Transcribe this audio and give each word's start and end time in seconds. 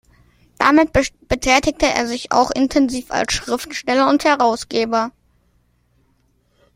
Dabei 0.57 0.85
betätigte 1.29 1.85
er 1.85 2.07
sich 2.07 2.31
auch 2.31 2.49
intensiv 2.49 3.11
als 3.11 3.33
Schriftsteller 3.33 4.09
und 4.09 4.23
Herausgeber. 4.23 5.11